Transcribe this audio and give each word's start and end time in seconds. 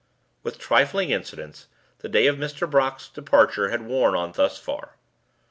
With 0.41 0.57
trifling 0.57 1.11
incidents, 1.11 1.67
the 1.99 2.09
day 2.09 2.25
of 2.25 2.35
Mr. 2.37 2.67
Brock's 2.67 3.07
departure 3.07 3.69
had 3.69 3.83
worn 3.83 4.15
on 4.15 4.31
thus 4.31 4.57
far. 4.57 4.95